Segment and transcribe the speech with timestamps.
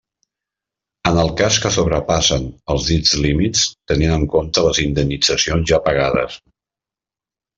[1.09, 6.39] En el cas que sobrepassen els dits límits, tenint en compte les indemnitzacions ja pagades.